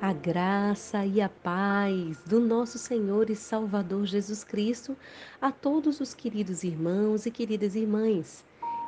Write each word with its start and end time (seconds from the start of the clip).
A 0.00 0.12
graça 0.12 1.06
e 1.06 1.22
a 1.22 1.28
paz 1.28 2.22
do 2.26 2.38
nosso 2.38 2.78
Senhor 2.78 3.30
e 3.30 3.34
Salvador 3.34 4.04
Jesus 4.04 4.44
Cristo 4.44 4.94
a 5.40 5.50
todos 5.50 6.00
os 6.00 6.12
queridos 6.12 6.62
irmãos 6.62 7.24
e 7.24 7.30
queridas 7.30 7.74
irmãs. 7.74 8.44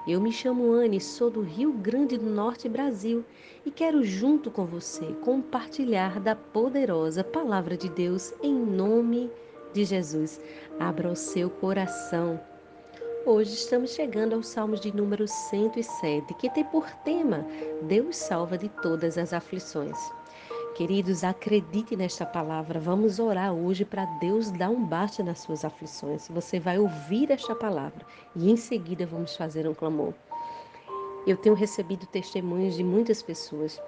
Eu 0.06 0.20
me 0.20 0.30
chamo 0.30 0.70
Anne, 0.70 1.00
sou 1.00 1.30
do 1.30 1.40
Rio 1.40 1.72
Grande 1.72 2.18
do 2.18 2.28
Norte, 2.28 2.68
Brasil, 2.68 3.24
e 3.64 3.70
quero, 3.70 4.04
junto 4.04 4.50
com 4.50 4.66
você, 4.66 5.06
compartilhar 5.22 6.20
da 6.20 6.36
poderosa 6.36 7.24
Palavra 7.24 7.74
de 7.74 7.88
Deus 7.88 8.34
em 8.42 8.54
nome 8.54 9.30
de 9.72 9.84
Jesus. 9.86 10.38
Abra 10.78 11.10
o 11.10 11.16
seu 11.16 11.48
coração. 11.48 12.38
Hoje 13.24 13.54
estamos 13.54 13.94
chegando 13.94 14.34
aos 14.34 14.48
Salmos 14.48 14.78
de 14.78 14.94
número 14.94 15.26
107, 15.26 16.34
que 16.34 16.50
tem 16.50 16.64
por 16.64 16.86
tema 17.02 17.46
Deus 17.82 18.16
salva 18.16 18.58
de 18.58 18.68
todas 18.68 19.16
as 19.16 19.32
aflições. 19.32 20.17
Queridos, 20.78 21.24
acredite 21.24 21.96
nesta 21.96 22.24
palavra. 22.24 22.78
Vamos 22.78 23.18
orar 23.18 23.52
hoje 23.52 23.84
para 23.84 24.04
Deus 24.20 24.48
dar 24.52 24.70
um 24.70 24.86
basta 24.86 25.24
nas 25.24 25.40
suas 25.40 25.64
aflições. 25.64 26.28
Você 26.28 26.60
vai 26.60 26.78
ouvir 26.78 27.32
esta 27.32 27.52
palavra 27.52 28.06
e 28.36 28.48
em 28.48 28.56
seguida 28.56 29.04
vamos 29.04 29.34
fazer 29.34 29.68
um 29.68 29.74
clamor. 29.74 30.14
Eu 31.26 31.36
tenho 31.36 31.56
recebido 31.56 32.06
testemunhos 32.06 32.76
de 32.76 32.84
muitas 32.84 33.20
pessoas 33.20 33.82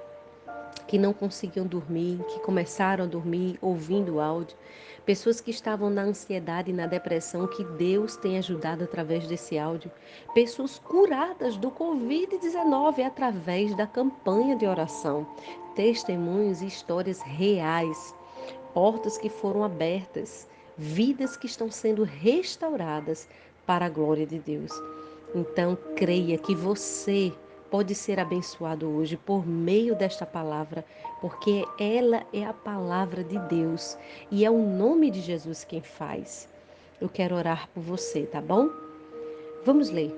que 0.86 0.98
não 0.98 1.12
conseguiam 1.12 1.66
dormir, 1.66 2.18
que 2.28 2.40
começaram 2.40 3.04
a 3.04 3.06
dormir 3.06 3.58
ouvindo 3.60 4.14
o 4.14 4.20
áudio, 4.20 4.56
pessoas 5.04 5.40
que 5.40 5.50
estavam 5.50 5.90
na 5.90 6.02
ansiedade 6.02 6.70
e 6.70 6.74
na 6.74 6.86
depressão, 6.86 7.46
que 7.46 7.64
Deus 7.64 8.16
tem 8.16 8.38
ajudado 8.38 8.84
através 8.84 9.26
desse 9.26 9.58
áudio, 9.58 9.90
pessoas 10.34 10.78
curadas 10.78 11.56
do 11.56 11.70
Covid-19 11.70 13.04
através 13.04 13.74
da 13.76 13.86
campanha 13.86 14.56
de 14.56 14.66
oração, 14.66 15.26
testemunhos 15.74 16.62
e 16.62 16.66
histórias 16.66 17.20
reais, 17.20 18.14
portas 18.74 19.18
que 19.18 19.28
foram 19.28 19.64
abertas, 19.64 20.48
vidas 20.76 21.36
que 21.36 21.46
estão 21.46 21.70
sendo 21.70 22.04
restauradas 22.04 23.28
para 23.66 23.86
a 23.86 23.90
glória 23.90 24.26
de 24.26 24.38
Deus. 24.38 24.72
Então, 25.34 25.76
creia 25.94 26.36
que 26.38 26.54
você 26.54 27.32
pode 27.70 27.94
ser 27.94 28.18
abençoado 28.18 28.88
hoje 28.88 29.16
por 29.16 29.46
meio 29.46 29.94
desta 29.94 30.26
palavra, 30.26 30.84
porque 31.20 31.64
ela 31.78 32.26
é 32.32 32.44
a 32.44 32.52
palavra 32.52 33.22
de 33.22 33.38
Deus 33.38 33.96
e 34.30 34.44
é 34.44 34.50
o 34.50 34.58
nome 34.58 35.10
de 35.10 35.20
Jesus 35.20 35.62
quem 35.62 35.80
faz. 35.80 36.48
Eu 37.00 37.08
quero 37.08 37.36
orar 37.36 37.68
por 37.72 37.80
você, 37.80 38.26
tá 38.26 38.40
bom? 38.40 38.68
Vamos 39.64 39.88
ler. 39.88 40.12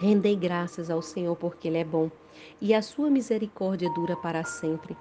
Rendei 0.00 0.34
graças 0.34 0.90
ao 0.90 1.00
Senhor 1.00 1.36
porque 1.36 1.68
Ele 1.68 1.78
é 1.78 1.84
bom 1.84 2.10
e 2.60 2.74
a 2.74 2.82
sua 2.82 3.08
misericórdia 3.08 3.88
dura 3.90 4.16
para 4.16 4.44
sempre. 4.44 4.96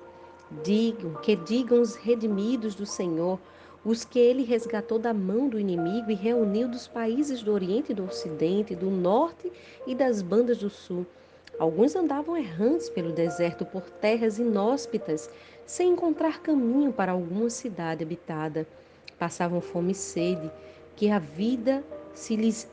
Digam, 0.64 1.16
que 1.16 1.36
digam 1.36 1.82
os 1.82 1.96
redimidos 1.96 2.76
do 2.76 2.86
Senhor, 2.86 3.40
os 3.84 4.06
que 4.06 4.20
ele 4.20 4.44
resgatou 4.44 4.98
da 4.98 5.14
mão 5.14 5.50
do 5.50 5.60
inimigo 5.60 6.10
e 6.12 6.16
reuniu 6.16 6.68
dos 6.68 6.88
países 6.88 7.42
do 7.42 7.52
Oriente 7.52 7.92
e 7.92 7.96
do 7.96 8.06
Ocidente, 8.06 8.76
do 8.76 8.90
Norte 8.90 9.52
e 9.86 9.94
das 9.94 10.22
bandas 10.22 10.60
do 10.60 10.70
Sul 10.70 11.06
Alguns 11.58 11.96
andavam 11.96 12.36
errantes 12.36 12.90
pelo 12.90 13.14
deserto 13.14 13.66
por 13.66 13.90
terras 13.90 14.38
inóspitas, 14.38 15.30
sem 15.66 15.92
encontrar 15.92 16.42
caminho 16.42 16.92
para 16.92 17.14
alguma 17.14 17.50
cidade 17.50 18.04
habitada. 18.04 18.68
Passavam 19.18 19.62
fome 19.62 19.94
e 19.94 19.96
sede, 19.96 20.52
que 20.96 21.10
a 21.10 21.20
vida 21.20 21.84
se 22.14 22.36
lhes 22.36 22.70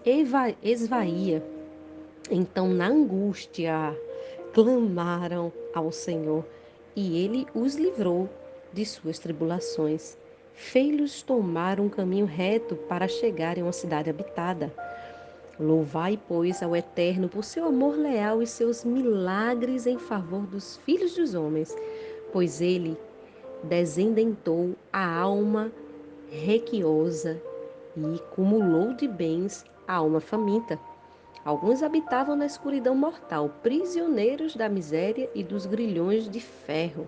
esvaía. 0.63 1.43
Então, 2.31 2.69
na 2.69 2.89
angústia, 2.89 3.97
clamaram 4.53 5.53
ao 5.75 5.93
Senhor, 5.93 6.45
e 6.95 7.25
ele 7.25 7.47
os 7.55 7.77
livrou 7.77 8.29
de 8.73 8.85
suas 8.85 9.19
tribulações. 9.19 10.17
Fei-los 10.53 11.23
tomar 11.23 11.81
um 11.81 11.89
caminho 11.89 12.27
reto 12.27 12.77
para 12.77 13.09
chegarem 13.09 13.63
a 13.63 13.67
uma 13.67 13.73
cidade 13.73 14.11
habitada. 14.11 14.73
Louvai, 15.61 16.19
pois, 16.27 16.63
ao 16.63 16.75
Eterno 16.75 17.29
por 17.29 17.45
seu 17.45 17.67
amor 17.67 17.95
leal 17.95 18.43
e 18.43 18.47
seus 18.47 18.85
milagres 18.85 19.87
em 19.87 19.99
favor 19.99 20.47
dos 20.47 20.79
filhos 20.79 21.15
dos 21.15 21.35
homens, 21.35 21.77
pois 22.33 22.63
ele 22.63 22.97
desendentou 23.63 24.75
a 24.91 25.07
alma 25.21 25.71
requiosa 26.31 27.41
e 27.95 28.19
cumulou 28.35 28.95
de 28.95 29.07
bens 29.07 29.65
a 29.87 29.95
alma 29.97 30.21
faminta. 30.21 30.79
Alguns 31.45 31.83
habitavam 31.83 32.35
na 32.35 32.47
escuridão 32.47 32.95
mortal, 32.95 33.51
prisioneiros 33.63 34.57
da 34.57 34.71
miséria 34.71 35.29
e 35.35 35.45
dos 35.45 35.67
grilhões 35.67 36.31
de 36.31 36.41
ferro, 36.41 37.07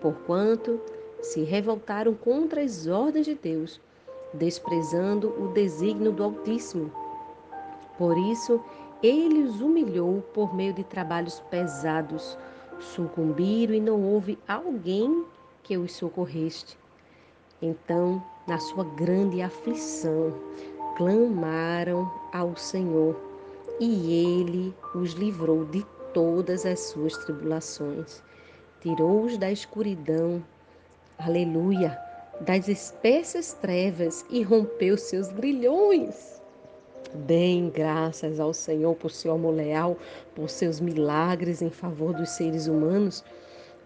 porquanto 0.00 0.80
se 1.22 1.42
revoltaram 1.42 2.14
contra 2.14 2.62
as 2.62 2.88
ordens 2.88 3.26
de 3.26 3.34
Deus, 3.34 3.80
desprezando 4.34 5.28
o 5.40 5.52
desígnio 5.52 6.10
do 6.10 6.24
Altíssimo 6.24 6.90
por 8.00 8.16
isso, 8.16 8.58
ele 9.02 9.42
os 9.42 9.60
humilhou 9.60 10.22
por 10.32 10.54
meio 10.54 10.72
de 10.72 10.82
trabalhos 10.82 11.38
pesados. 11.50 12.38
Sucumbiram 12.78 13.74
e 13.74 13.80
não 13.80 14.02
houve 14.02 14.38
alguém 14.48 15.26
que 15.62 15.76
os 15.76 15.92
socorreste. 15.92 16.78
Então, 17.60 18.24
na 18.48 18.58
sua 18.58 18.84
grande 18.84 19.42
aflição, 19.42 20.32
clamaram 20.96 22.10
ao 22.32 22.56
Senhor 22.56 23.14
e 23.78 24.14
ele 24.14 24.74
os 24.94 25.12
livrou 25.12 25.66
de 25.66 25.84
todas 26.14 26.64
as 26.64 26.80
suas 26.80 27.14
tribulações. 27.18 28.22
Tirou-os 28.80 29.36
da 29.36 29.52
escuridão, 29.52 30.42
aleluia, 31.18 31.98
das 32.40 32.66
espessas 32.66 33.52
trevas 33.52 34.24
e 34.30 34.42
rompeu 34.42 34.96
seus 34.96 35.30
grilhões. 35.30 36.39
Deem 37.14 37.68
graças 37.70 38.38
ao 38.38 38.54
Senhor 38.54 38.94
por 38.94 39.10
seu 39.10 39.32
amor 39.32 39.54
leal, 39.54 39.96
por 40.34 40.48
seus 40.48 40.80
milagres 40.80 41.60
em 41.60 41.70
favor 41.70 42.14
dos 42.14 42.30
seres 42.30 42.68
humanos, 42.68 43.24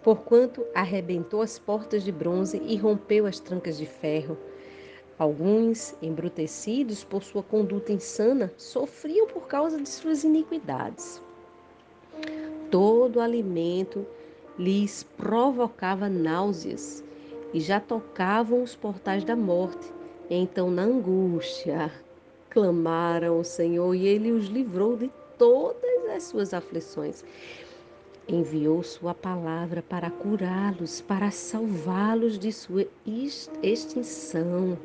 porquanto 0.02 0.64
arrebentou 0.74 1.40
as 1.40 1.58
portas 1.58 2.04
de 2.04 2.12
bronze 2.12 2.60
e 2.64 2.76
rompeu 2.76 3.24
as 3.26 3.40
trancas 3.40 3.78
de 3.78 3.86
ferro. 3.86 4.36
Alguns, 5.18 5.94
embrutecidos 6.02 7.02
por 7.02 7.22
sua 7.22 7.42
conduta 7.42 7.92
insana, 7.92 8.52
sofriam 8.58 9.26
por 9.26 9.46
causa 9.46 9.80
de 9.80 9.88
suas 9.88 10.22
iniquidades. 10.22 11.22
Todo 12.70 13.20
alimento 13.20 14.04
lhes 14.58 15.04
provocava 15.16 16.08
náuseas 16.08 17.02
e 17.54 17.60
já 17.60 17.80
tocavam 17.80 18.62
os 18.62 18.74
portais 18.74 19.24
da 19.24 19.36
morte. 19.36 19.92
Então, 20.28 20.70
na 20.70 20.82
angústia, 20.82 21.92
clamaram 22.54 23.38
ao 23.38 23.44
Senhor 23.44 23.92
e 23.94 24.06
ele 24.06 24.30
os 24.30 24.46
livrou 24.46 24.96
de 24.96 25.10
todas 25.36 26.08
as 26.14 26.22
suas 26.22 26.54
aflições. 26.54 27.24
Enviou 28.28 28.82
sua 28.82 29.12
palavra 29.12 29.82
para 29.82 30.08
curá-los, 30.08 31.00
para 31.00 31.32
salvá-los 31.32 32.38
de 32.38 32.52
sua 32.52 32.86
extinção. 33.04 34.78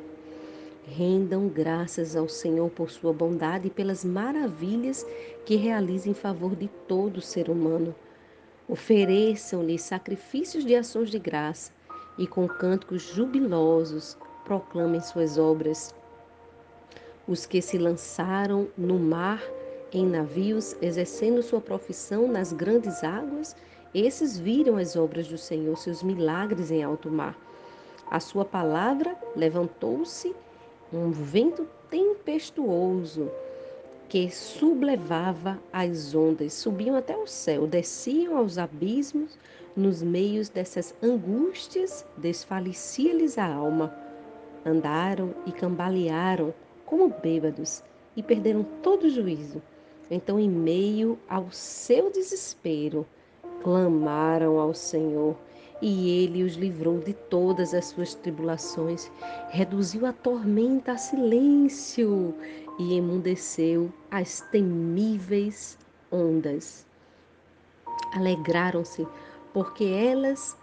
Rendam 0.84 1.48
graças 1.48 2.16
ao 2.16 2.28
Senhor 2.28 2.68
por 2.70 2.90
sua 2.90 3.12
bondade 3.12 3.68
e 3.68 3.70
pelas 3.70 4.04
maravilhas 4.04 5.06
que 5.46 5.54
realiza 5.54 6.10
em 6.10 6.14
favor 6.14 6.56
de 6.56 6.68
todo 6.88 7.20
ser 7.20 7.48
humano. 7.48 7.94
Ofereçam-lhe 8.68 9.78
sacrifícios 9.78 10.64
de 10.64 10.74
ações 10.74 11.08
de 11.08 11.18
graça 11.18 11.72
e 12.18 12.26
com 12.26 12.48
cânticos 12.48 13.02
jubilosos 13.02 14.18
proclamem 14.44 15.00
suas 15.00 15.38
obras. 15.38 15.94
Os 17.30 17.46
que 17.46 17.62
se 17.62 17.78
lançaram 17.78 18.66
no 18.76 18.98
mar 18.98 19.40
em 19.92 20.04
navios, 20.04 20.74
exercendo 20.82 21.44
sua 21.44 21.60
profissão 21.60 22.26
nas 22.26 22.52
grandes 22.52 23.04
águas, 23.04 23.54
esses 23.94 24.36
viram 24.36 24.76
as 24.76 24.96
obras 24.96 25.28
do 25.28 25.38
Senhor, 25.38 25.78
seus 25.78 26.02
milagres 26.02 26.72
em 26.72 26.82
alto 26.82 27.08
mar. 27.08 27.38
A 28.10 28.18
sua 28.18 28.44
palavra 28.44 29.16
levantou-se 29.36 30.34
um 30.92 31.12
vento 31.12 31.68
tempestuoso 31.88 33.30
que 34.08 34.28
sublevava 34.28 35.56
as 35.72 36.16
ondas, 36.16 36.52
subiam 36.54 36.96
até 36.96 37.16
o 37.16 37.28
céu, 37.28 37.64
desciam 37.64 38.38
aos 38.38 38.58
abismos, 38.58 39.38
nos 39.76 40.02
meios 40.02 40.48
dessas 40.48 40.92
angústias 41.00 42.04
desfalecia-lhes 42.16 43.38
a 43.38 43.46
alma. 43.46 43.94
Andaram 44.66 45.32
e 45.46 45.52
cambalearam 45.52 46.52
como 46.90 47.08
bêbados 47.08 47.84
e 48.16 48.22
perderam 48.22 48.64
todo 48.82 49.04
o 49.04 49.10
juízo. 49.10 49.62
Então, 50.10 50.40
em 50.40 50.50
meio 50.50 51.16
ao 51.28 51.48
seu 51.52 52.10
desespero, 52.10 53.06
clamaram 53.62 54.58
ao 54.58 54.74
Senhor 54.74 55.36
e 55.80 56.24
ele 56.24 56.42
os 56.42 56.54
livrou 56.54 56.98
de 56.98 57.14
todas 57.14 57.72
as 57.72 57.86
suas 57.86 58.14
tribulações, 58.16 59.10
reduziu 59.50 60.04
a 60.04 60.12
tormenta 60.12 60.92
a 60.92 60.98
silêncio 60.98 62.34
e 62.76 62.96
emudeceu 62.96 63.90
as 64.10 64.40
temíveis 64.50 65.78
ondas. 66.10 66.84
Alegraram-se, 68.14 69.06
porque 69.54 69.84
elas 69.84 70.58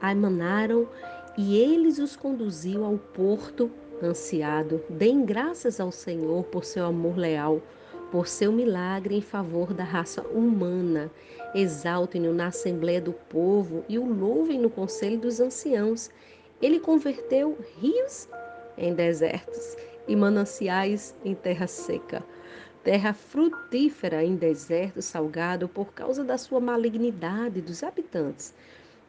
emanaram 0.00 0.88
e 1.36 1.58
eles 1.58 1.98
os 1.98 2.14
conduziu 2.14 2.84
ao 2.84 2.96
porto 2.96 3.68
ansiado. 4.02 4.82
Deem 4.88 5.24
graças 5.24 5.80
ao 5.80 5.90
Senhor 5.92 6.44
por 6.44 6.64
seu 6.64 6.84
amor 6.84 7.16
leal, 7.16 7.60
por 8.10 8.26
seu 8.26 8.52
milagre 8.52 9.16
em 9.16 9.20
favor 9.20 9.72
da 9.72 9.84
raça 9.84 10.22
humana. 10.22 11.10
Exaltem-no 11.54 12.32
na 12.32 12.48
Assembleia 12.48 13.00
do 13.00 13.12
Povo 13.12 13.84
e 13.88 13.98
o 13.98 14.04
louvem 14.04 14.58
no 14.58 14.70
Conselho 14.70 15.18
dos 15.18 15.40
Anciãos. 15.40 16.10
Ele 16.60 16.80
converteu 16.80 17.58
rios 17.78 18.28
em 18.76 18.94
desertos 18.94 19.76
e 20.06 20.14
mananciais 20.14 21.14
em 21.24 21.34
terra 21.34 21.66
seca 21.66 22.22
terra 22.86 23.12
frutífera 23.12 24.22
em 24.22 24.36
deserto 24.36 25.02
salgado 25.02 25.68
por 25.68 25.92
causa 25.92 26.22
da 26.22 26.38
sua 26.38 26.60
malignidade 26.60 27.60
dos 27.60 27.82
habitantes. 27.82 28.54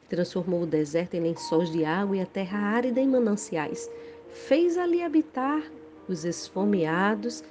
Transformou 0.09 0.63
o 0.63 0.65
deserto 0.65 1.13
em 1.13 1.19
lençóis 1.19 1.71
de 1.71 1.85
água 1.85 2.17
e 2.17 2.21
a 2.21 2.25
terra 2.25 2.57
árida 2.57 2.99
em 2.99 3.07
mananciais. 3.07 3.87
Fez 4.29 4.77
ali 4.77 5.03
habitar 5.03 5.63
os 6.07 6.25
esfomeados 6.25 7.43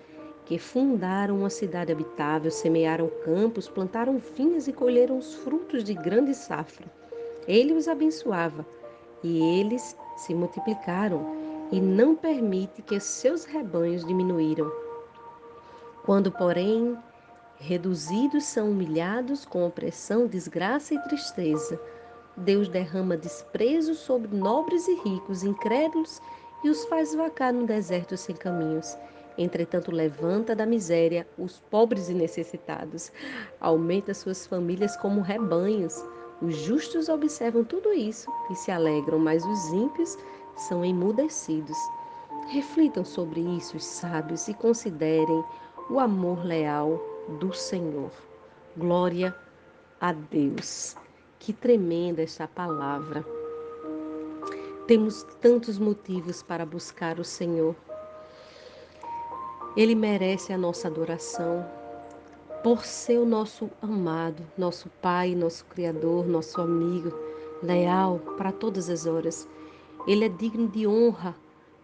que 0.44 0.58
fundaram 0.58 1.38
uma 1.38 1.50
cidade 1.50 1.90
habitável, 1.90 2.50
semearam 2.50 3.10
campos, 3.24 3.68
plantaram 3.68 4.18
vinhas 4.36 4.68
e 4.68 4.72
colheram 4.72 5.18
os 5.18 5.34
frutos 5.34 5.82
de 5.82 5.92
grande 5.92 6.34
safra. 6.34 6.86
Ele 7.48 7.72
os 7.72 7.88
abençoava 7.88 8.64
e 9.22 9.42
eles 9.58 9.96
se 10.16 10.34
multiplicaram 10.34 11.36
e 11.72 11.80
não 11.80 12.14
permite 12.14 12.80
que 12.82 12.98
seus 13.00 13.44
rebanhos 13.44 14.04
diminuíram. 14.04 14.70
Quando, 16.04 16.30
porém, 16.30 16.96
reduzidos 17.56 18.44
são 18.44 18.70
humilhados 18.70 19.44
com 19.44 19.66
opressão, 19.66 20.28
desgraça 20.28 20.94
e 20.94 21.02
tristeza, 21.02 21.80
Deus 22.36 22.68
derrama 22.68 23.16
desprezo 23.16 23.94
sobre 23.94 24.36
nobres 24.36 24.86
e 24.86 24.94
ricos, 24.96 25.42
incrédulos, 25.42 26.20
e 26.64 26.68
os 26.68 26.84
faz 26.86 27.14
vacar 27.14 27.52
no 27.52 27.66
deserto 27.66 28.16
sem 28.16 28.34
caminhos. 28.34 28.96
Entretanto, 29.38 29.90
levanta 29.90 30.54
da 30.54 30.64
miséria 30.64 31.26
os 31.36 31.60
pobres 31.70 32.08
e 32.08 32.14
necessitados, 32.14 33.12
aumenta 33.60 34.14
suas 34.14 34.46
famílias 34.46 34.96
como 34.96 35.20
rebanhos. 35.20 36.02
Os 36.40 36.56
justos 36.56 37.08
observam 37.08 37.64
tudo 37.64 37.92
isso 37.92 38.30
e 38.50 38.54
se 38.54 38.70
alegram, 38.70 39.18
mas 39.18 39.44
os 39.44 39.72
ímpios 39.72 40.16
são 40.56 40.84
emudecidos. 40.84 41.76
Reflitam 42.48 43.04
sobre 43.04 43.40
isso, 43.40 43.76
os 43.76 43.84
sábios, 43.84 44.48
e 44.48 44.54
considerem 44.54 45.44
o 45.90 45.98
amor 45.98 46.44
leal 46.44 47.00
do 47.40 47.52
Senhor. 47.52 48.10
Glória 48.76 49.34
a 50.00 50.12
Deus. 50.12 50.96
Que 51.38 51.52
tremenda 51.52 52.22
esta 52.22 52.46
palavra. 52.46 53.24
Temos 54.86 55.24
tantos 55.40 55.80
motivos 55.80 56.44
para 56.44 56.64
buscar 56.64 57.18
o 57.18 57.24
Senhor. 57.24 57.74
Ele 59.76 59.96
merece 59.96 60.52
a 60.52 60.58
nossa 60.58 60.86
adoração 60.86 61.66
por 62.62 62.84
ser 62.84 63.18
o 63.18 63.26
nosso 63.26 63.68
amado, 63.82 64.44
nosso 64.56 64.88
Pai, 65.02 65.34
nosso 65.34 65.64
Criador, 65.64 66.28
nosso 66.28 66.60
amigo, 66.60 67.12
leal 67.64 68.20
para 68.36 68.52
todas 68.52 68.88
as 68.88 69.06
horas. 69.06 69.48
Ele 70.06 70.24
é 70.24 70.28
digno 70.28 70.68
de 70.68 70.86
honra 70.86 71.34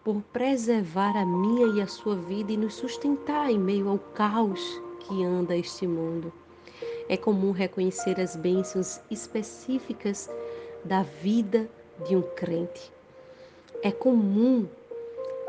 por 0.01 0.21
preservar 0.31 1.17
a 1.17 1.25
minha 1.25 1.75
e 1.75 1.81
a 1.81 1.87
sua 1.87 2.15
vida 2.15 2.53
e 2.53 2.57
nos 2.57 2.75
sustentar 2.75 3.51
em 3.51 3.59
meio 3.59 3.89
ao 3.89 3.99
caos 3.99 4.81
que 5.01 5.25
anda 5.25 5.57
este 5.57 5.85
mundo. 5.85 6.31
É 7.09 7.17
comum 7.17 7.51
reconhecer 7.51 8.17
as 8.17 8.37
bênçãos 8.37 9.01
específicas 9.11 10.29
da 10.85 11.03
vida 11.03 11.69
de 12.07 12.15
um 12.15 12.21
crente. 12.21 12.92
É 13.83 13.91
comum 13.91 14.65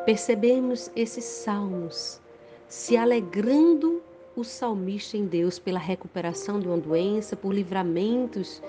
percebermos 0.04 0.90
esses 0.96 1.24
salmos 1.24 2.20
se 2.66 2.96
alegrando 2.96 4.02
o 4.34 4.42
salmista 4.42 5.16
em 5.16 5.24
Deus 5.24 5.60
pela 5.60 5.78
recuperação 5.78 6.58
de 6.58 6.66
uma 6.66 6.76
doença, 6.76 7.36
por 7.36 7.54
livramentos 7.54 8.60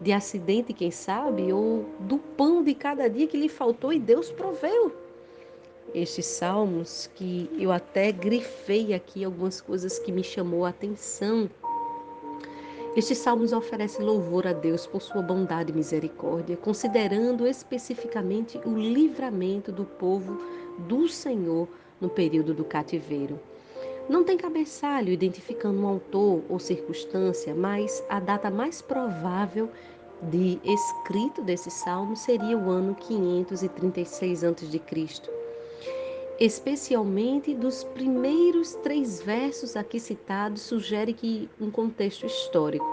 de 0.00 0.12
acidente, 0.12 0.72
quem 0.72 0.90
sabe, 0.90 1.52
ou 1.52 1.84
do 2.00 2.18
pão 2.18 2.64
de 2.64 2.74
cada 2.74 3.08
dia 3.08 3.28
que 3.28 3.36
lhe 3.36 3.48
faltou 3.48 3.92
e 3.92 4.00
Deus 4.00 4.32
proveu 4.32 4.92
estes 5.94 6.26
salmos, 6.26 7.08
que 7.14 7.48
eu 7.56 7.70
até 7.70 8.10
grifei 8.10 8.92
aqui 8.92 9.24
algumas 9.24 9.60
coisas 9.60 10.00
que 10.00 10.10
me 10.10 10.24
chamou 10.24 10.64
a 10.64 10.70
atenção. 10.70 11.48
Estes 12.94 13.18
salmos 13.18 13.54
oferecem 13.54 14.04
louvor 14.04 14.46
a 14.46 14.52
Deus 14.52 14.86
por 14.86 15.00
sua 15.00 15.22
bondade 15.22 15.72
e 15.72 15.74
misericórdia, 15.74 16.58
considerando 16.58 17.46
especificamente 17.46 18.60
o 18.66 18.76
livramento 18.76 19.72
do 19.72 19.86
povo 19.86 20.38
do 20.80 21.08
Senhor 21.08 21.66
no 21.98 22.10
período 22.10 22.52
do 22.52 22.64
cativeiro. 22.64 23.40
Não 24.10 24.22
tem 24.22 24.36
cabeçalho 24.36 25.10
identificando 25.10 25.80
um 25.80 25.86
autor 25.86 26.42
ou 26.50 26.58
circunstância, 26.58 27.54
mas 27.54 28.04
a 28.10 28.20
data 28.20 28.50
mais 28.50 28.82
provável 28.82 29.70
de 30.30 30.60
escrito 30.62 31.40
desse 31.40 31.70
salmo 31.70 32.14
seria 32.14 32.58
o 32.58 32.68
ano 32.68 32.94
536 32.94 34.44
a.C 34.44 35.41
especialmente 36.38 37.54
dos 37.54 37.84
primeiros 37.84 38.74
três 38.76 39.20
versos 39.22 39.76
aqui 39.76 40.00
citados, 40.00 40.62
sugere 40.62 41.12
que 41.12 41.48
um 41.60 41.70
contexto 41.70 42.26
histórico 42.26 42.86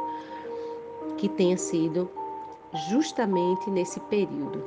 que 1.18 1.28
tenha 1.28 1.58
sido 1.58 2.10
justamente 2.90 3.70
nesse 3.70 4.00
período. 4.02 4.64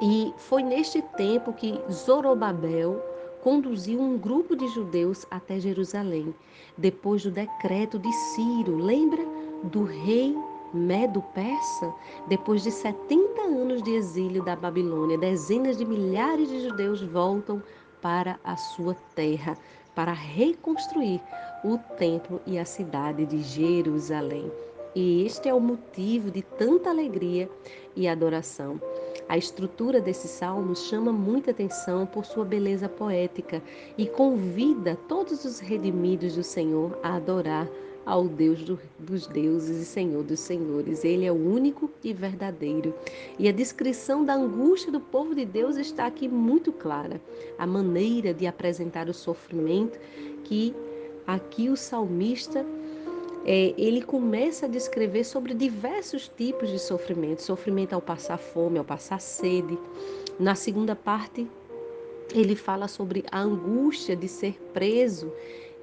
E 0.00 0.32
foi 0.36 0.62
neste 0.62 1.00
tempo 1.16 1.52
que 1.52 1.78
Zorobabel 1.90 3.00
conduziu 3.42 4.00
um 4.00 4.16
grupo 4.16 4.56
de 4.56 4.66
judeus 4.68 5.26
até 5.30 5.60
Jerusalém, 5.60 6.34
depois 6.76 7.22
do 7.22 7.30
decreto 7.30 7.98
de 7.98 8.10
Ciro. 8.12 8.78
Lembra 8.78 9.22
do 9.64 9.84
rei 9.84 10.34
Medo-Persa, 10.74 11.94
depois 12.28 12.62
de 12.62 12.70
70 12.70 13.42
anos 13.42 13.82
de 13.82 13.92
exílio 13.92 14.44
da 14.44 14.56
Babilônia, 14.56 15.16
dezenas 15.16 15.76
de 15.78 15.84
milhares 15.84 16.48
de 16.48 16.60
judeus 16.60 17.00
voltam 17.00 17.62
para 18.02 18.38
a 18.42 18.56
sua 18.56 18.94
terra 19.14 19.56
para 19.94 20.12
reconstruir 20.12 21.20
o 21.64 21.78
templo 21.96 22.40
e 22.44 22.58
a 22.58 22.64
cidade 22.64 23.24
de 23.24 23.40
Jerusalém. 23.42 24.50
E 24.94 25.24
este 25.24 25.48
é 25.48 25.54
o 25.54 25.60
motivo 25.60 26.30
de 26.30 26.42
tanta 26.42 26.90
alegria 26.90 27.48
e 27.96 28.06
adoração. 28.06 28.80
A 29.28 29.36
estrutura 29.36 30.00
desse 30.00 30.28
salmo 30.28 30.76
chama 30.76 31.10
muita 31.10 31.50
atenção 31.50 32.04
por 32.04 32.24
sua 32.24 32.44
beleza 32.44 32.88
poética 32.88 33.62
e 33.96 34.06
convida 34.06 34.98
todos 35.08 35.44
os 35.44 35.58
redimidos 35.58 36.36
do 36.36 36.42
Senhor 36.42 36.98
a 37.02 37.16
adorar 37.16 37.68
ao 38.06 38.28
Deus 38.28 38.62
do, 38.62 38.78
dos 38.98 39.26
deuses 39.26 39.78
e 39.80 39.84
Senhor 39.84 40.22
dos 40.22 40.40
senhores. 40.40 41.04
Ele 41.04 41.24
é 41.24 41.32
o 41.32 41.34
único 41.34 41.90
e 42.02 42.12
verdadeiro. 42.12 42.94
E 43.38 43.48
a 43.48 43.52
descrição 43.52 44.24
da 44.24 44.34
angústia 44.34 44.92
do 44.92 45.00
povo 45.00 45.34
de 45.34 45.44
Deus 45.44 45.76
está 45.76 46.06
aqui 46.06 46.28
muito 46.28 46.72
clara. 46.72 47.20
A 47.58 47.66
maneira 47.66 48.34
de 48.34 48.46
apresentar 48.46 49.08
o 49.08 49.14
sofrimento 49.14 49.98
que 50.44 50.74
aqui 51.26 51.68
o 51.68 51.76
salmista 51.76 52.64
é, 53.46 53.74
ele 53.76 54.02
começa 54.02 54.66
a 54.66 54.68
descrever 54.68 55.24
sobre 55.24 55.52
diversos 55.52 56.28
tipos 56.28 56.70
de 56.70 56.78
sofrimento, 56.78 57.42
sofrimento 57.42 57.92
ao 57.92 58.00
passar 58.00 58.38
fome, 58.38 58.78
ao 58.78 58.84
passar 58.84 59.20
sede. 59.20 59.78
Na 60.38 60.54
segunda 60.54 60.96
parte, 60.96 61.46
ele 62.34 62.56
fala 62.56 62.88
sobre 62.88 63.24
a 63.30 63.40
angústia 63.40 64.16
de 64.16 64.28
ser 64.28 64.58
preso 64.72 65.30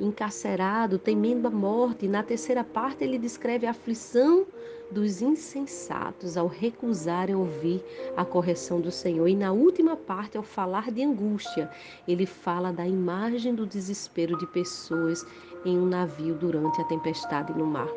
encarcerado, 0.02 0.98
temendo 0.98 1.48
a 1.48 1.52
morte. 1.52 2.08
Na 2.08 2.24
terceira 2.24 2.64
parte, 2.64 3.04
ele 3.04 3.18
descreve 3.18 3.66
a 3.66 3.72
aflição 3.72 4.46
dos 4.92 5.22
insensatos 5.22 6.36
ao 6.36 6.48
recusarem 6.48 7.34
ouvir 7.34 7.82
a 8.18 8.26
correção 8.26 8.82
do 8.82 8.92
Senhor. 8.92 9.28
E 9.28 9.36
na 9.36 9.52
última 9.52 9.96
parte, 9.96 10.36
ao 10.36 10.44
falar 10.44 10.92
de 10.92 11.02
angústia, 11.02 11.70
ele 12.08 12.26
fala 12.26 12.74
da 12.74 12.86
imagem 12.86 13.56
do 13.56 13.66
desespero 13.66 14.38
de 14.38 14.46
pessoas 14.48 15.26
em 15.64 15.78
um 15.78 15.86
navio 15.86 16.36
durante 16.36 16.82
a 16.82 16.86
tempestade 16.86 17.54
no 17.54 17.66
mar. 17.66 17.88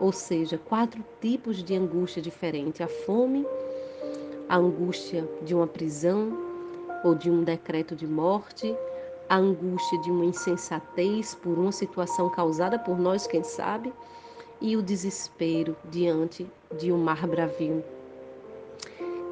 Ou 0.00 0.10
seja, 0.10 0.58
quatro 0.58 1.04
tipos 1.20 1.62
de 1.62 1.74
angústia 1.76 2.20
diferentes: 2.20 2.80
a 2.80 2.88
fome, 2.88 3.46
a 4.48 4.56
angústia 4.56 5.28
de 5.44 5.54
uma 5.54 5.66
prisão 5.66 6.36
ou 7.04 7.14
de 7.14 7.30
um 7.30 7.44
decreto 7.44 7.94
de 7.94 8.06
morte, 8.06 8.74
a 9.30 9.36
angústia 9.36 9.96
de 10.00 10.10
uma 10.10 10.24
insensatez 10.24 11.36
por 11.36 11.56
uma 11.56 11.70
situação 11.70 12.28
causada 12.28 12.76
por 12.78 12.98
nós, 12.98 13.28
quem 13.28 13.44
sabe, 13.44 13.92
e 14.60 14.76
o 14.76 14.82
desespero 14.82 15.76
diante 15.88 16.46
de 16.76 16.92
um 16.92 16.98
mar 16.98 17.24
bravio. 17.28 17.84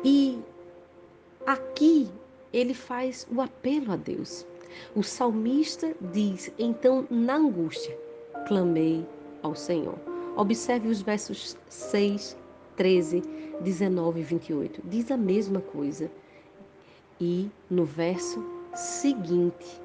E 0.04 0.38
aqui 1.44 2.08
ele 2.52 2.74
faz 2.74 3.26
o 3.28 3.40
apelo 3.40 3.92
a 3.92 3.96
Deus. 3.96 4.46
O 4.94 5.02
salmista 5.02 5.92
diz: 6.12 6.52
Então, 6.56 7.04
na 7.10 7.34
angústia, 7.34 7.98
clamei 8.46 9.04
ao 9.42 9.56
Senhor. 9.56 9.98
Observe 10.36 10.88
os 10.88 11.02
versos 11.02 11.58
6, 11.68 12.36
13. 12.76 13.22
19 13.60 14.20
e 14.20 14.22
28. 14.22 14.80
Diz 14.84 15.10
a 15.10 15.16
mesma 15.16 15.60
coisa. 15.60 16.08
E 17.20 17.50
no 17.68 17.84
verso 17.84 18.40
seguinte 18.76 19.80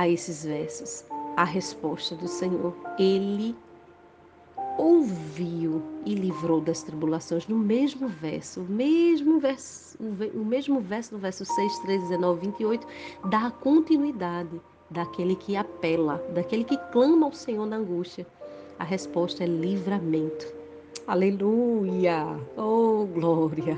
a 0.00 0.08
esses 0.08 0.46
versos, 0.46 1.04
a 1.36 1.44
resposta 1.44 2.14
do 2.14 2.26
Senhor, 2.26 2.74
ele 2.98 3.54
ouviu 4.78 5.82
e 6.06 6.14
livrou 6.14 6.58
das 6.58 6.82
tribulações 6.82 7.46
no 7.46 7.58
mesmo 7.58 8.08
verso, 8.08 8.62
o 8.62 8.64
mesmo 8.64 9.38
verso, 9.38 9.98
o 10.00 10.42
mesmo 10.42 10.80
verso 10.80 11.10
do 11.10 11.18
verso 11.18 11.44
6, 11.44 11.78
13, 11.80 12.08
19, 12.08 12.46
28, 12.46 12.86
dá 13.26 13.48
a 13.48 13.50
continuidade 13.50 14.58
daquele 14.90 15.36
que 15.36 15.54
apela, 15.54 16.16
daquele 16.32 16.64
que 16.64 16.78
clama 16.90 17.26
ao 17.26 17.34
Senhor 17.34 17.66
na 17.66 17.76
angústia. 17.76 18.26
A 18.78 18.84
resposta 18.84 19.44
é 19.44 19.46
livramento. 19.46 20.46
Aleluia! 21.06 22.24
Oh, 22.56 23.04
glória! 23.04 23.76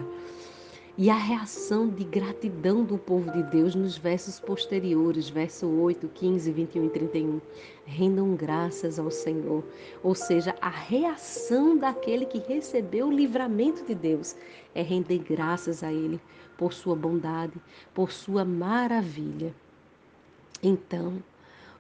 E 0.99 1.09
a 1.09 1.17
reação 1.17 1.89
de 1.89 2.05
gratidão 2.05 2.85
do 2.85 2.99
povo 2.99 3.33
de 3.33 3.43
Deus 3.45 3.75
nos 3.75 3.97
versos 3.97 4.39
posteriores, 4.39 5.27
verso 5.27 5.67
8, 5.67 6.07
15, 6.07 6.53
21 6.53 6.85
e 6.85 6.91
31. 6.91 7.41
Rendam 7.87 8.37
graças 8.37 8.99
ao 8.99 9.11
Senhor. 9.11 9.65
Ou 10.03 10.15
seja, 10.15 10.55
a 10.61 10.69
reação 10.69 11.79
daquele 11.79 12.27
que 12.27 12.41
recebeu 12.41 13.09
o 13.09 13.13
livramento 13.13 13.83
de 13.87 13.95
Deus 13.95 14.37
é 14.75 14.83
render 14.83 15.21
graças 15.21 15.83
a 15.83 15.91
Ele 15.91 16.21
por 16.59 16.75
sua 16.75 16.95
bondade, 16.95 17.55
por 17.95 18.13
sua 18.13 18.45
maravilha. 18.45 19.55
Então, 20.63 21.23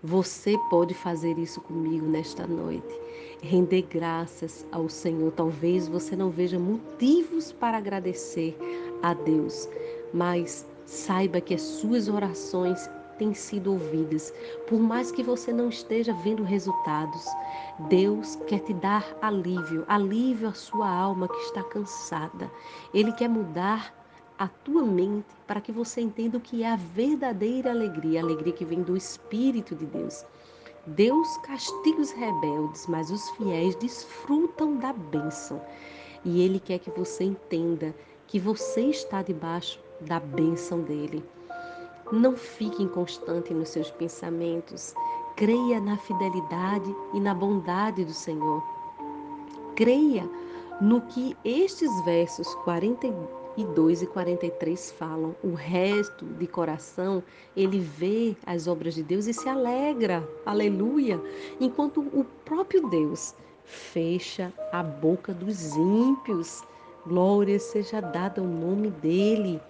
você 0.02 0.56
pode 0.70 0.94
fazer 0.94 1.38
isso 1.38 1.60
comigo 1.60 2.06
nesta 2.06 2.46
noite. 2.46 2.98
Render 3.42 3.82
graças 3.82 4.66
ao 4.72 4.88
Senhor. 4.88 5.30
Talvez 5.32 5.86
você 5.86 6.16
não 6.16 6.30
veja 6.30 6.58
motivos 6.58 7.52
para 7.52 7.76
agradecer 7.76 8.56
a 9.02 9.14
Deus, 9.14 9.68
mas 10.12 10.66
saiba 10.86 11.40
que 11.40 11.54
as 11.54 11.62
suas 11.62 12.08
orações 12.08 12.88
têm 13.18 13.34
sido 13.34 13.72
ouvidas. 13.72 14.32
Por 14.66 14.78
mais 14.78 15.12
que 15.12 15.22
você 15.22 15.52
não 15.52 15.68
esteja 15.68 16.12
vendo 16.12 16.42
resultados, 16.42 17.24
Deus 17.88 18.36
quer 18.46 18.60
te 18.60 18.74
dar 18.74 19.16
alívio, 19.22 19.84
alívio 19.88 20.48
à 20.48 20.54
sua 20.54 20.88
alma 20.88 21.28
que 21.28 21.38
está 21.38 21.62
cansada. 21.62 22.50
Ele 22.92 23.12
quer 23.12 23.28
mudar 23.28 23.94
a 24.38 24.48
tua 24.48 24.82
mente 24.82 25.34
para 25.46 25.60
que 25.60 25.70
você 25.70 26.00
entenda 26.00 26.38
o 26.38 26.40
que 26.40 26.62
é 26.62 26.72
a 26.72 26.76
verdadeira 26.76 27.70
alegria, 27.70 28.20
a 28.20 28.24
alegria 28.24 28.52
que 28.52 28.64
vem 28.64 28.82
do 28.82 28.96
Espírito 28.96 29.74
de 29.74 29.86
Deus. 29.86 30.24
Deus 30.86 31.36
castiga 31.38 32.00
os 32.00 32.10
rebeldes, 32.10 32.88
mas 32.88 33.08
os 33.10 33.30
fiéis 33.30 33.76
desfrutam 33.76 34.78
da 34.78 34.92
bênção. 34.92 35.62
E 36.24 36.42
Ele 36.42 36.58
quer 36.58 36.80
que 36.80 36.90
você 36.90 37.22
entenda 37.24 37.94
que 38.32 38.38
você 38.38 38.80
está 38.86 39.20
debaixo 39.20 39.78
da 40.00 40.18
bênção 40.18 40.80
dele. 40.80 41.22
Não 42.10 42.34
fique 42.34 42.82
inconstante 42.82 43.52
nos 43.52 43.68
seus 43.68 43.90
pensamentos. 43.90 44.94
Creia 45.36 45.78
na 45.78 45.98
fidelidade 45.98 46.96
e 47.12 47.20
na 47.20 47.34
bondade 47.34 48.06
do 48.06 48.14
Senhor. 48.14 48.62
Creia 49.76 50.26
no 50.80 51.02
que 51.02 51.36
estes 51.44 51.90
versos 52.06 52.54
40 52.64 53.06
42 53.54 54.00
e 54.00 54.06
43 54.06 54.92
falam. 54.92 55.36
O 55.44 55.52
resto 55.52 56.24
de 56.24 56.46
coração, 56.46 57.22
ele 57.54 57.80
vê 57.80 58.34
as 58.46 58.66
obras 58.66 58.94
de 58.94 59.02
Deus 59.02 59.26
e 59.26 59.34
se 59.34 59.46
alegra. 59.46 60.26
Aleluia! 60.46 61.20
Enquanto 61.60 62.00
o 62.00 62.24
próprio 62.46 62.88
Deus 62.88 63.34
fecha 63.62 64.50
a 64.72 64.82
boca 64.82 65.34
dos 65.34 65.76
ímpios. 65.76 66.64
Glória 67.04 67.58
seja 67.58 68.00
dada 68.00 68.40
ao 68.40 68.46
nome 68.46 68.88
dele. 68.88 69.60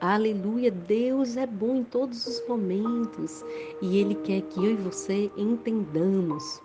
Aleluia, 0.00 0.70
Deus 0.70 1.36
é 1.36 1.46
bom 1.46 1.76
em 1.76 1.84
todos 1.84 2.26
os 2.26 2.48
momentos 2.48 3.44
e 3.82 3.98
Ele 3.98 4.14
quer 4.14 4.40
que 4.42 4.64
eu 4.64 4.72
e 4.72 4.76
você 4.76 5.30
entendamos 5.36 6.62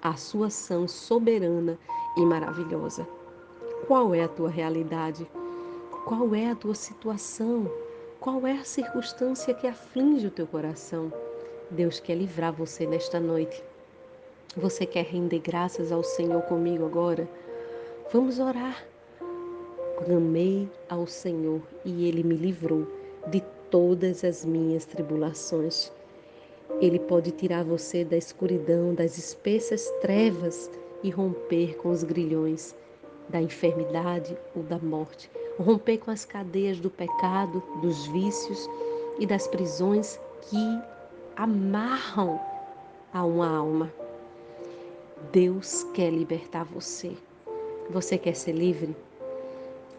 a 0.00 0.14
sua 0.14 0.46
ação 0.46 0.86
soberana 0.86 1.76
e 2.16 2.20
maravilhosa. 2.20 3.08
Qual 3.88 4.14
é 4.14 4.22
a 4.22 4.28
tua 4.28 4.48
realidade? 4.48 5.26
Qual 6.04 6.32
é 6.32 6.50
a 6.50 6.54
tua 6.54 6.74
situação? 6.74 7.68
Qual 8.20 8.46
é 8.46 8.52
a 8.52 8.64
circunstância 8.64 9.52
que 9.52 9.66
aflige 9.66 10.28
o 10.28 10.30
teu 10.30 10.46
coração? 10.46 11.12
Deus 11.70 11.98
quer 11.98 12.14
livrar 12.14 12.52
você 12.52 12.86
nesta 12.86 13.18
noite. 13.18 13.64
Você 14.56 14.86
quer 14.86 15.06
render 15.06 15.40
graças 15.40 15.90
ao 15.90 16.04
Senhor 16.04 16.42
comigo 16.42 16.86
agora? 16.86 17.28
Vamos 18.12 18.38
orar. 18.38 18.93
Clamei 19.96 20.68
ao 20.88 21.06
Senhor 21.06 21.60
e 21.84 22.08
ele 22.08 22.22
me 22.22 22.34
livrou 22.34 22.86
de 23.28 23.40
todas 23.70 24.24
as 24.24 24.44
minhas 24.44 24.84
tribulações. 24.84 25.92
Ele 26.80 26.98
pode 26.98 27.30
tirar 27.30 27.64
você 27.64 28.04
da 28.04 28.16
escuridão, 28.16 28.94
das 28.94 29.16
espessas 29.18 29.90
trevas 30.00 30.70
e 31.02 31.10
romper 31.10 31.76
com 31.76 31.90
os 31.90 32.02
grilhões 32.02 32.74
da 33.28 33.40
enfermidade 33.40 34.36
ou 34.54 34.62
da 34.62 34.78
morte 34.78 35.30
romper 35.58 35.98
com 35.98 36.10
as 36.10 36.24
cadeias 36.24 36.80
do 36.80 36.90
pecado, 36.90 37.62
dos 37.80 38.06
vícios 38.08 38.68
e 39.18 39.26
das 39.26 39.46
prisões 39.46 40.18
que 40.42 40.82
amarram 41.36 42.40
a 43.12 43.24
uma 43.24 43.56
alma. 43.56 43.92
Deus 45.32 45.84
quer 45.94 46.10
libertar 46.10 46.64
você. 46.64 47.12
Você 47.90 48.18
quer 48.18 48.34
ser 48.34 48.52
livre? 48.52 48.96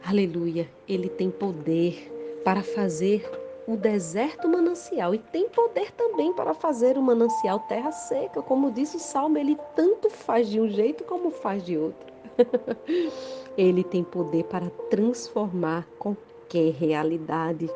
Aleluia! 0.08 0.70
Ele 0.88 1.10
tem 1.10 1.32
poder 1.32 2.12
para 2.46 2.62
fazer 2.62 3.28
o 3.68 3.76
deserto 3.76 4.48
manancial 4.48 5.16
e 5.16 5.18
tem 5.18 5.50
poder 5.50 5.92
também 5.94 6.32
para 6.32 6.54
fazer 6.54 6.96
o 6.96 7.02
manancial 7.02 7.62
terra 7.62 7.92
seca. 7.92 8.40
Como 8.44 8.72
diz 8.72 8.94
o 8.94 9.00
salmo, 9.00 9.40
ele 9.40 9.58
tanto 9.76 10.08
faz 10.12 10.48
de 10.48 10.62
um 10.62 10.68
jeito 10.68 11.04
como 11.06 11.32
faz 11.32 11.66
de 11.66 11.76
outro. 11.76 12.14
Ele 13.58 13.84
tem 13.84 14.04
poder 14.04 14.44
para 14.44 14.70
transformar 14.92 15.88
qualquer 15.98 16.74
realidade. 16.74 17.68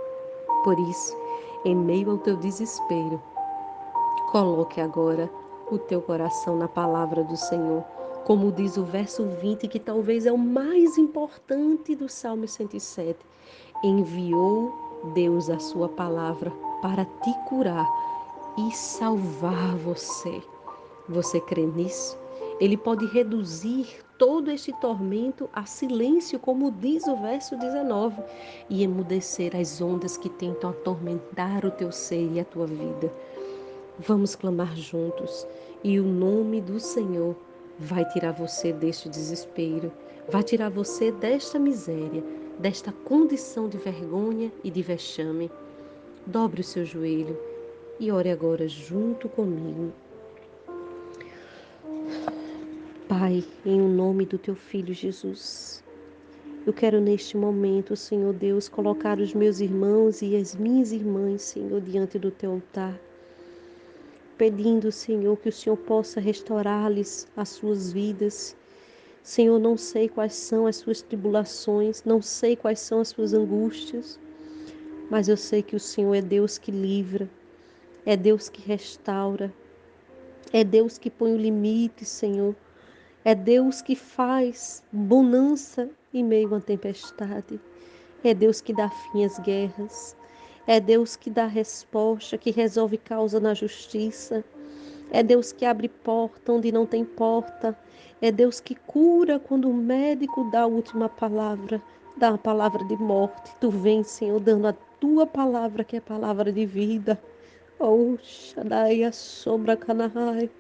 Por 0.63 0.77
isso, 0.88 1.17
em 1.65 1.75
meio 1.75 2.12
ao 2.12 2.17
teu 2.19 2.36
desespero, 2.36 3.19
coloque 4.31 4.79
agora 4.79 5.27
o 5.71 5.79
teu 5.79 6.01
coração 6.01 6.57
na 6.57 6.67
palavra 6.67 7.24
do 7.24 7.38
Senhor. 7.38 7.83
Como 8.25 8.51
diz 8.51 8.77
o 8.77 8.83
verso 8.83 9.25
20, 9.41 9.67
que 9.67 9.79
talvez 9.79 10.25
é 10.25 10.31
o 10.31 10.38
mais 10.38 10.97
importante 10.97 11.95
do 11.95 12.07
Salmo 12.07 12.47
107. 12.47 13.17
Enviou 13.83 14.71
Deus 15.13 15.49
a 15.49 15.59
sua 15.59 15.89
palavra 15.89 16.51
para 16.81 17.05
te 17.05 17.33
curar 17.47 17.88
e 18.57 18.71
salvar 18.71 19.75
você. 19.77 20.41
Você 21.07 21.39
crê 21.41 21.65
nisso? 21.65 22.17
Ele 22.59 22.75
pode 22.75 23.05
reduzir 23.07 23.88
todo 24.17 24.51
este 24.51 24.73
tormento 24.73 25.49
a 25.53 25.65
silêncio, 25.65 26.38
como 26.38 26.69
diz 26.69 27.07
o 27.07 27.15
verso 27.15 27.55
19, 27.55 28.21
e 28.69 28.83
emudecer 28.83 29.55
as 29.55 29.79
ondas 29.79 30.17
que 30.17 30.27
tentam 30.27 30.71
atormentar 30.71 31.65
o 31.65 31.71
teu 31.71 31.91
ser 31.91 32.29
e 32.33 32.39
a 32.39 32.45
tua 32.45 32.67
vida. 32.67 33.11
Vamos 33.97 34.35
clamar 34.35 34.75
juntos, 34.75 35.47
e 35.83 35.99
o 35.99 36.03
nome 36.03 36.59
do 36.59 36.79
Senhor 36.81 37.33
vai 37.79 38.03
tirar 38.05 38.33
você 38.33 38.74
deste 38.74 39.07
desespero, 39.07 39.91
vai 40.29 40.43
tirar 40.43 40.69
você 40.69 41.12
desta 41.12 41.57
miséria, 41.57 42.21
desta 42.59 42.91
condição 42.91 43.69
de 43.69 43.77
vergonha 43.77 44.51
e 44.63 44.69
de 44.69 44.81
vexame. 44.81 45.50
Dobre 46.25 46.62
o 46.62 46.63
seu 46.63 46.86
joelho 46.86 47.39
e 48.00 48.12
ore 48.12 48.29
agora 48.29 48.67
junto 48.67 49.29
comigo. 49.29 49.93
Pai, 53.07 53.43
em 53.65 53.79
nome 53.79 54.25
do 54.25 54.38
teu 54.38 54.55
filho 54.55 54.93
Jesus, 54.93 55.83
eu 56.65 56.74
quero 56.74 57.01
neste 57.01 57.36
momento, 57.36 57.95
Senhor 57.95 58.33
Deus, 58.33 58.69
colocar 58.69 59.17
os 59.19 59.33
meus 59.33 59.59
irmãos 59.59 60.21
e 60.21 60.36
as 60.36 60.55
minhas 60.55 60.91
irmãs, 60.91 61.41
Senhor, 61.41 61.81
diante 61.81 62.19
do 62.19 62.29
teu 62.29 62.51
altar, 62.51 63.00
pedindo, 64.39 64.91
Senhor, 64.91 65.38
que 65.38 65.50
o 65.50 65.53
Senhor 65.53 65.77
possa 65.77 66.19
restaurar-lhes 66.19 67.27
as 67.38 67.50
suas 67.50 67.93
vidas. 67.93 68.58
Senhor, 69.22 69.60
não 69.60 69.77
sei 69.77 70.10
quais 70.10 70.34
são 70.34 70.65
as 70.65 70.77
suas 70.77 71.03
tribulações, 71.03 72.03
não 72.03 72.24
sei 72.24 72.55
quais 72.55 72.79
são 72.79 73.01
as 73.01 73.10
suas 73.10 73.34
angústias, 73.34 74.19
mas 75.12 75.29
eu 75.29 75.38
sei 75.38 75.62
que 75.62 75.75
o 75.75 75.79
Senhor 75.79 76.15
é 76.15 76.22
Deus 76.22 76.58
que 76.58 76.72
livra, 76.72 77.29
é 78.03 78.17
Deus 78.17 78.50
que 78.50 78.67
restaura, 78.67 79.53
é 80.51 80.63
Deus 80.63 80.98
que 80.98 81.12
põe 81.12 81.34
o 81.34 81.38
limite, 81.38 82.03
Senhor 82.03 82.55
é 83.24 83.36
Deus 83.36 83.81
que 83.81 83.96
faz 83.96 84.81
bonança 84.91 85.89
em 86.13 86.24
meio 86.24 86.55
à 86.55 86.62
tempestade. 86.62 87.60
É 88.24 88.34
Deus 88.34 88.62
que 88.62 88.74
dá 88.74 88.89
fim 88.89 89.25
às 89.25 89.38
guerras. 89.39 90.15
É 90.69 90.79
Deus 90.79 91.15
que 91.15 91.31
dá 91.31 91.47
resposta, 91.47 92.38
que 92.38 92.51
resolve 92.51 92.95
causa 92.95 93.39
na 93.39 93.55
justiça. 93.55 94.45
É 95.09 95.23
Deus 95.23 95.51
que 95.51 95.65
abre 95.65 95.89
porta 95.89 96.53
onde 96.53 96.71
não 96.71 96.85
tem 96.85 97.03
porta. 97.03 97.75
É 98.21 98.31
Deus 98.31 98.59
que 98.59 98.75
cura 98.75 99.39
quando 99.39 99.67
o 99.67 99.73
médico 99.73 100.43
dá 100.51 100.61
a 100.61 100.67
última 100.67 101.09
palavra, 101.09 101.81
dá 102.15 102.29
a 102.29 102.38
palavra 102.38 102.85
de 102.85 102.95
morte. 102.97 103.51
Tu 103.59 103.71
vem, 103.71 104.03
Senhor, 104.03 104.39
dando 104.39 104.67
a 104.67 104.73
tua 104.99 105.25
palavra, 105.25 105.83
que 105.83 105.95
é 105.95 105.99
a 105.99 106.03
palavra 106.03 106.51
de 106.51 106.67
vida. 106.67 107.19
Oh, 107.79 108.15
Shaddai, 108.21 109.03
a 109.05 109.11
sombra 109.11 109.75
Canahai. 109.75 110.51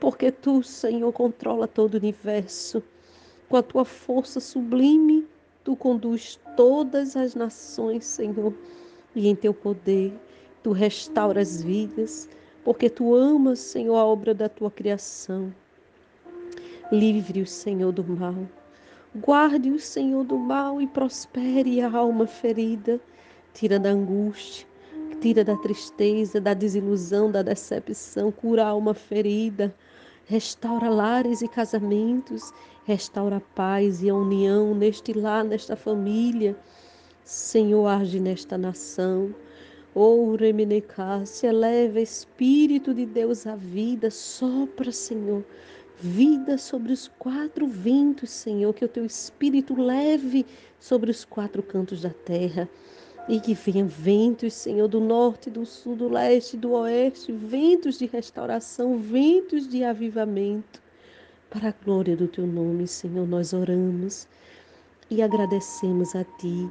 Porque 0.00 0.32
tu, 0.32 0.62
Senhor, 0.62 1.12
controla 1.12 1.68
todo 1.68 1.96
o 1.96 1.98
universo. 1.98 2.82
Com 3.46 3.58
a 3.58 3.62
tua 3.62 3.84
força 3.84 4.40
sublime, 4.40 5.28
tu 5.62 5.76
conduz 5.76 6.40
todas 6.56 7.14
as 7.14 7.34
nações, 7.34 8.06
Senhor. 8.06 8.54
E 9.16 9.28
em 9.28 9.34
teu 9.34 9.54
poder, 9.54 10.12
tu 10.62 10.72
restauras 10.72 11.62
vidas, 11.62 12.28
porque 12.62 12.90
tu 12.90 13.14
amas, 13.14 13.60
Senhor, 13.60 13.96
a 13.96 14.04
obra 14.04 14.34
da 14.34 14.46
tua 14.46 14.70
criação. 14.70 15.54
Livre 16.92 17.40
o 17.40 17.46
Senhor 17.46 17.92
do 17.92 18.04
mal. 18.04 18.34
Guarde 19.14 19.70
o 19.70 19.80
Senhor 19.80 20.22
do 20.22 20.36
mal 20.36 20.82
e 20.82 20.86
prospere 20.86 21.80
a 21.80 21.90
alma 21.90 22.26
ferida. 22.26 23.00
Tira 23.54 23.78
da 23.78 23.88
angústia, 23.88 24.66
tira 25.22 25.42
da 25.42 25.56
tristeza, 25.56 26.38
da 26.38 26.52
desilusão, 26.52 27.30
da 27.30 27.40
decepção, 27.40 28.30
cura 28.30 28.64
a 28.64 28.68
alma 28.68 28.92
ferida. 28.92 29.74
Restaura 30.26 30.90
lares 30.90 31.40
e 31.40 31.48
casamentos, 31.48 32.52
restaura 32.84 33.38
a 33.38 33.54
paz 33.54 34.02
e 34.02 34.10
a 34.10 34.14
união 34.14 34.74
neste 34.74 35.14
lar, 35.14 35.42
nesta 35.42 35.74
família. 35.74 36.54
Senhor, 37.26 37.86
age 37.86 38.18
nesta 38.18 38.56
nação. 38.56 39.34
Oh, 39.94 40.34
Remenecácia, 40.34 41.48
eleva 41.48 42.00
Espírito 42.00 42.94
de 42.94 43.04
Deus 43.04 43.46
à 43.46 43.54
vida, 43.54 44.10
sopra, 44.10 44.90
Senhor 44.90 45.44
vida 45.98 46.58
sobre 46.58 46.92
os 46.92 47.08
quatro 47.18 47.66
ventos, 47.66 48.30
Senhor, 48.30 48.72
que 48.74 48.84
o 48.84 48.88
teu 48.88 49.04
espírito 49.04 49.74
leve 49.80 50.44
sobre 50.78 51.10
os 51.10 51.24
quatro 51.24 51.62
cantos 51.62 52.02
da 52.02 52.10
terra. 52.10 52.68
E 53.28 53.40
que 53.40 53.54
venha 53.54 53.84
ventos, 53.84 54.54
Senhor, 54.54 54.86
do 54.86 55.00
norte, 55.00 55.50
do 55.50 55.66
sul, 55.66 55.96
do 55.96 56.08
leste, 56.08 56.56
do 56.56 56.72
oeste, 56.72 57.32
ventos 57.32 57.98
de 57.98 58.06
restauração, 58.06 58.98
ventos 58.98 59.66
de 59.66 59.82
avivamento. 59.82 60.80
Para 61.50 61.70
a 61.70 61.84
glória 61.84 62.16
do 62.16 62.28
teu 62.28 62.46
nome, 62.46 62.86
Senhor, 62.86 63.26
nós 63.26 63.52
oramos 63.52 64.28
e 65.10 65.22
agradecemos 65.22 66.14
a 66.14 66.22
ti, 66.22 66.70